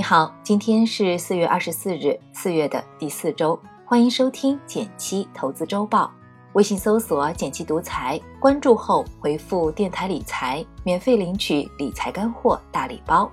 [0.00, 6.10] 你好，今天是四月二十四日，四月的第四周，欢迎收听减七投资周报。
[6.54, 13.30] 微信搜索“减七独裁，关注后回复“电台理财”，免费领取理财干货大礼包。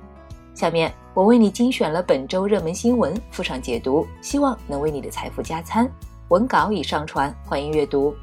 [0.54, 5.90] 下面我为你精选了本周热门新闻，附上解读，希望能为你的财富加餐。
[6.28, 8.14] 文稿已上传，欢迎阅读。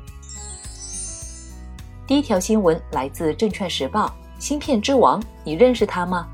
[2.06, 4.08] 第一条新闻来自《证券时报》，
[4.38, 6.29] 芯片之王，你认识他吗？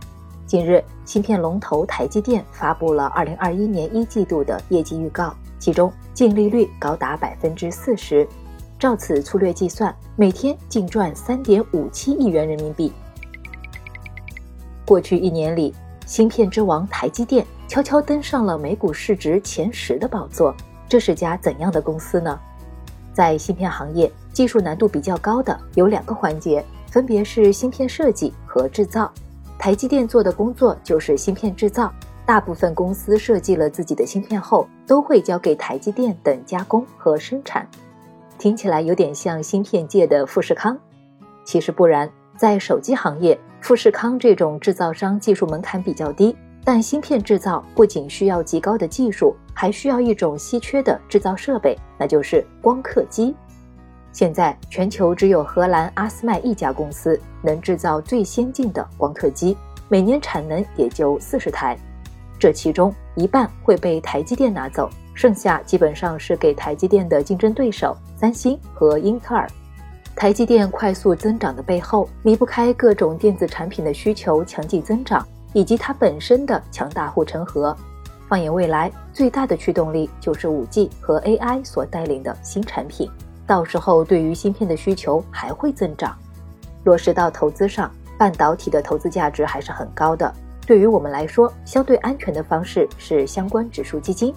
[0.50, 8.26] 近日，芯片龙头台积电发布了二零二一年一季度的业绩预告，其中净利率高达百分之四十，
[8.76, 12.92] 照此粗略计算，每天净赚三点五七亿元人民币。
[14.84, 15.72] 过去一年里，
[16.04, 20.52] 芯片之王台积电悄悄登上了美股市值前十的宝座，
[20.88, 22.36] 这是家怎样的公司呢？
[23.12, 29.08] 在芯片行业，技术难度比较高的有两个环节，分别是芯片设计和制造。
[29.60, 31.92] 台积电做的工作就是芯片制造，
[32.24, 37.68] 大部分公司设计了自己的芯片后，都会交给台积电等加工和生产。
[38.38, 40.74] 听起来有点像芯片界的富士康，
[41.44, 42.10] 其实不然。
[42.38, 53.36] 在手机行业，富士康这种制造商技术门槛比较低，但芯片制造不仅需要极高的技术，还需要一种稀缺的制造设备，那就是光刻机。
[54.12, 59.56] 现在全球只有荷兰阿斯麦一家公司能制造最先进的光刻机，
[59.88, 61.76] 每年产能也就四十台，
[62.38, 69.48] 这其中一半会被台积电拿走，剩下基本上是给台积电的竞争对手三星和英特尔。
[70.16, 77.74] 台积电快速增长的背后，离不开各种电子产品的需求强劲增长，以及它本身的强大护城河。
[78.28, 83.10] 放眼未来，最大的驱动力就是五 G 和 AI 所带领的新产品。
[83.50, 86.16] 到时候，对于芯片的需求还会增长。
[86.84, 90.32] 落实到投资上，半导体的投资价值还是很高的。
[90.64, 94.32] 对于我们来说，相对安全的方式是相关指数基金。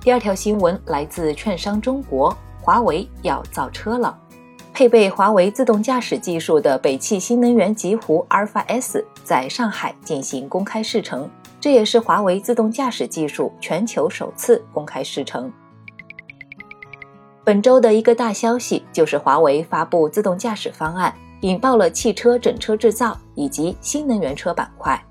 [0.00, 4.16] 第二条新闻来自券商中国，华为要造车了。
[4.72, 11.28] 配备华为自动驾驶技术的北汽新能源极狐阿尔法 S 在上海进行公开试乘，
[11.60, 15.50] 这也是华为自动驾驶技术全球首次公开试乘。
[17.48, 25.02] 本周的一个大消息就是华为发布自动驾驶方案，引爆了汽车整车制造以及新能源车板块。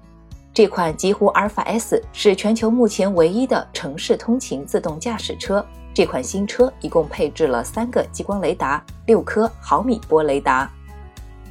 [0.53, 5.65] 这款极狐阿尔法 S 是全球目前唯一的城市通勤自动驾驶车。
[5.95, 10.71] 这款新车一共配置了三个激光雷达、六颗毫米波雷达。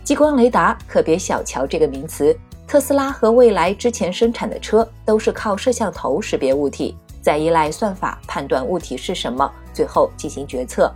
[0.04, 2.32] 激光雷达可别小瞧这个名词，
[2.64, 6.96] 特斯拉和蔚来之前生产的车都是靠摄像头识别物体。
[7.20, 10.90] 再依赖算法判断物体是什么，最后进行决策。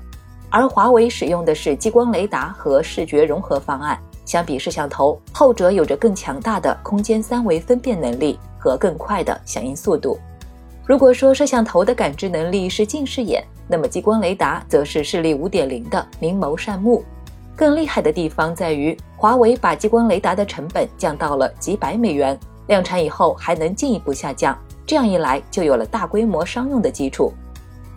[0.49, 10.19] 而华为使用的是激光雷达和视觉融合方案，相比摄像头，后者有着更强大的空间三维分辨能力和更快的响应速度。
[10.87, 17.05] 如果说摄像头的感知能力是近视眼，那么激光雷达则是视力五点零的明眸善目。
[17.55, 22.37] 更厉害的地方在于，华为把激光雷达的成本降到了几百美元，
[22.67, 24.59] 量产以后还能进一步下降。
[24.85, 27.33] 这样一来，就有了大规模商用的基础。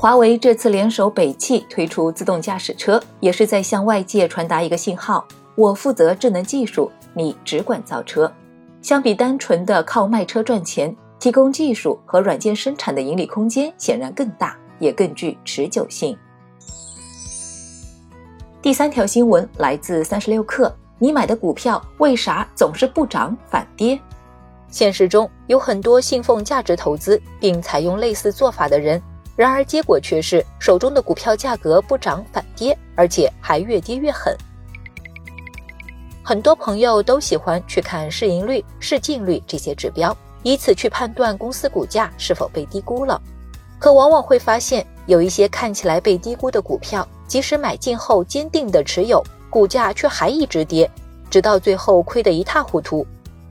[0.04, 5.26] 华为这次联手北汽推出自动驾驶车，也是在向外界传达一个信号：
[5.56, 8.30] 我负责智能技术，你只管造车。
[8.82, 16.18] 相比单纯的靠卖车赚钱，提供技术和软件生产的盈利空间显然更大，也更具持久性。
[18.62, 23.98] 第三条新闻来自三十六氪，你买的股票为啥总是不涨反跌？
[24.68, 29.02] 现实中有很多信奉价值投资并采用类似做法的人，
[29.36, 34.36] 然而结果却是手中的股票价格不涨反跌，而且还越跌越狠。
[36.24, 43.22] 很多朋友都喜欢去看市盈率、市净率这些指标，以此去判断公司股价是否被低估了。
[43.78, 50.90] 可往往会发现，有一些看起来被低估的股票，即使买进后坚定的持有，股价却还一直跌，
[51.30, 53.06] 直到最后亏得一塌糊涂。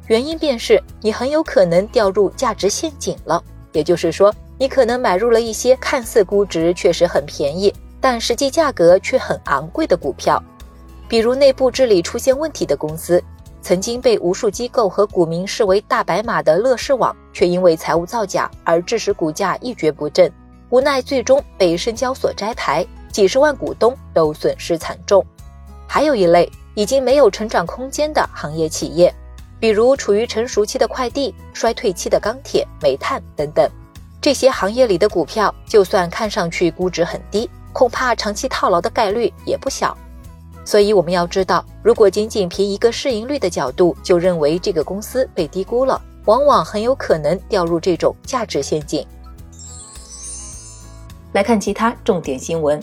[0.07, 3.43] 原因便是你很有可能掉入价值陷阱了，
[3.73, 10.41] 也就是说，你可能买入了一些看似估值确实很便宜，但实际价格却很昂贵的股票，
[11.09, 13.21] 比如内部治理出现问题的公司，
[13.61, 20.33] 曾经被无数机构和股民视为大白马的乐视网，却因为财务造假而致使股价一蹶不振，
[20.71, 25.27] 无奈最终被深交所摘牌，几十万股东都损失惨重。
[25.89, 29.13] 还有一类已经没有成长空间的行业企业。
[29.59, 33.69] 比如处于成熟期的快递、衰退期的钢铁、煤炭等等，
[34.23, 39.99] 这些行业里的股票，就算看上去估值很低，恐怕长期套牢的概率也不小。
[40.65, 49.05] 所以我们要知道，如果仅仅凭一个市盈率的角度就认为这个公司被低估了，往往很有可能掉入这种价值陷阱。
[51.33, 52.81] 来看其他重点新闻。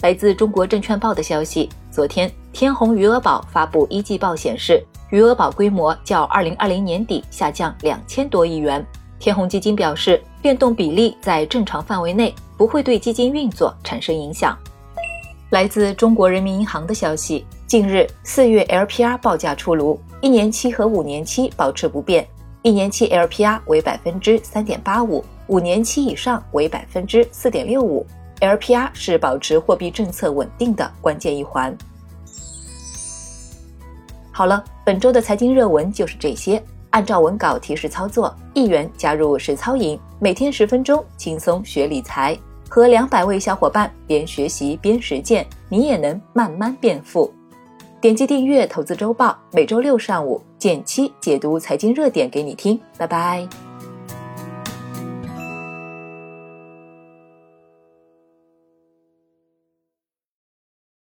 [0.00, 8.84] 来自中国证券报的消息，昨天天弘余额宝发布一季报显示，余额宝规模较二零二零年底下降两千多亿元。
[9.18, 14.56] 天弘基金表示，变动比例在正常范围内，不会对基金运作产生影响。
[15.50, 22.26] 来自中国人民银行的消息，近日四月 LPR 报价出炉，一年期和五年期保持不变，
[22.62, 28.06] 一年期 LPR 为百分之三点八五，五年期以上为百分之四点六五。
[28.40, 31.74] LPR 是保持货币政策稳定的关键一环。
[34.30, 36.62] 好了，本周的财经热文就是这些。
[36.90, 42.38] 按照文稿提示操作，一元加入实操营，每天十分钟，轻松学理财，
[42.68, 47.32] 和两百位小伙伴边学习边实践，你也能慢慢变富。
[48.00, 52.78] 点击订阅《投资周报》，每周六上午减七解读财经热点给你听。
[52.96, 53.65] 拜拜。